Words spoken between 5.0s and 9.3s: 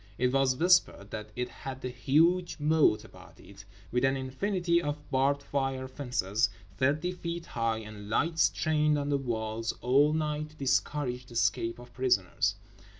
barbed wire fences thirty feet high, and lights trained on the